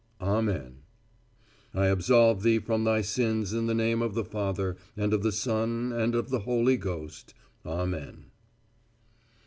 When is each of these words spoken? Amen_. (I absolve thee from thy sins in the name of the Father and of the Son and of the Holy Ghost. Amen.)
Amen_. 0.19 0.77
(I 1.75 1.85
absolve 1.85 2.41
thee 2.41 2.57
from 2.57 2.83
thy 2.85 3.01
sins 3.01 3.53
in 3.53 3.67
the 3.67 3.75
name 3.75 4.01
of 4.01 4.15
the 4.15 4.25
Father 4.25 4.75
and 4.97 5.13
of 5.13 5.21
the 5.21 5.31
Son 5.31 5.93
and 5.93 6.15
of 6.15 6.31
the 6.31 6.39
Holy 6.39 6.75
Ghost. 6.77 7.35
Amen.) 7.67 8.31